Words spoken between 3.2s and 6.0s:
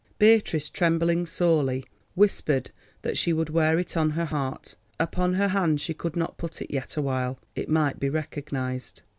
would wear it on her heart, upon her hand she